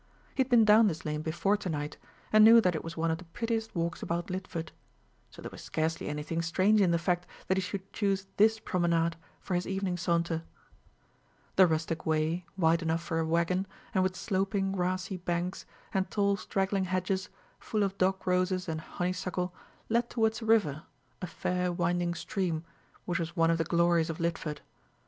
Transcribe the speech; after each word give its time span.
He 0.33 0.39
had 0.41 0.49
been 0.49 0.65
down 0.65 0.87
this 0.87 1.05
lane 1.05 1.21
before 1.21 1.55
to 1.57 1.69
night, 1.69 1.95
and 2.33 2.43
knew 2.43 2.59
that 2.59 2.73
it 2.73 2.83
was 2.83 2.97
one 2.97 3.11
of 3.11 3.19
the 3.19 3.23
prettiest 3.23 3.75
walks 3.75 4.01
about 4.01 4.31
Lidford; 4.31 4.71
so 5.29 5.43
there 5.43 5.51
was 5.51 5.61
scarcely 5.61 6.07
anything 6.09 6.41
strange 6.41 6.81
in 6.81 6.89
the 6.89 6.97
fact 6.97 7.27
that 7.45 7.55
he 7.55 7.61
should 7.61 7.93
choose 7.93 8.25
this 8.37 8.59
promenade 8.59 9.15
for 9.39 9.53
his 9.53 9.67
evening 9.67 9.97
saunter. 9.97 10.41
The 11.55 11.67
rustic 11.67 12.03
way, 12.03 12.47
wide 12.57 12.81
enough 12.81 13.03
for 13.03 13.19
a 13.19 13.25
wagon, 13.27 13.67
and 13.93 14.01
with 14.03 14.15
sloping 14.15 14.71
grassy 14.71 15.17
banks, 15.17 15.67
and 15.93 16.09
tall 16.09 16.35
straggling 16.35 16.85
hedges, 16.85 17.29
full 17.59 17.83
of 17.83 17.95
dog 17.99 18.25
roses 18.25 18.67
and 18.67 18.81
honeysuckle, 18.81 19.53
led 19.87 20.09
towards 20.09 20.41
a 20.41 20.45
river 20.45 20.81
a 21.21 21.27
fair 21.27 21.71
winding 21.71 22.15
stream, 22.15 22.63
which 23.05 23.19
was 23.19 23.35
one 23.35 23.51
of 23.51 23.59
the 23.59 23.63
glories 23.63 24.09
of 24.09 24.17
Lidford. 24.19 24.61